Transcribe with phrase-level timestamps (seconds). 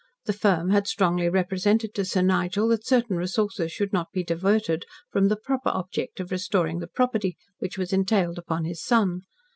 [0.25, 4.83] The firm had strongly represented to Sir Nigel that certain resources should not be diverted
[5.11, 9.21] from the proper object of restoring the property, which was entailed upon his son.